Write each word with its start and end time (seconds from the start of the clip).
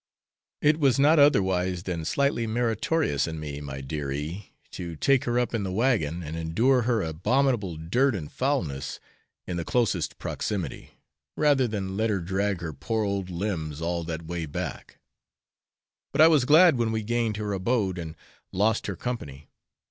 It 0.63 0.79
was 0.79 0.97
not 0.97 1.19
otherwise 1.19 1.83
than 1.83 2.05
slightly 2.05 2.47
meritorious 2.47 3.27
in 3.27 3.39
me, 3.39 3.61
my 3.61 3.81
dear 3.81 4.11
E, 4.11 4.51
to 4.71 4.95
take 4.95 5.25
her 5.25 5.37
up 5.37 5.53
in 5.53 5.61
the 5.61 5.71
wagon 5.71 6.23
and 6.23 6.35
endure 6.35 6.81
her 6.89 7.03
abominable 7.03 7.77
dirt 7.77 8.15
and 8.15 8.31
foulness 8.31 8.99
in 9.45 9.57
the 9.57 9.63
closest 9.63 10.17
proximity, 10.17 10.97
rather 11.37 11.67
than 11.67 11.97
let 11.97 12.09
her 12.09 12.19
drag 12.19 12.61
her 12.61 12.73
poor 12.73 13.03
old 13.05 13.29
limbs 13.29 13.79
all 13.79 14.03
that 14.05 14.25
way 14.25 14.47
back; 14.47 14.97
but 16.11 16.19
I 16.19 16.27
was 16.27 16.45
glad 16.45 16.79
when 16.79 16.91
we 16.91 17.03
gained 17.03 17.37
her 17.37 17.53
abode 17.53 17.99
and 17.99 18.15
lost 18.51 18.87
her 18.87 18.95
company. 18.95 19.51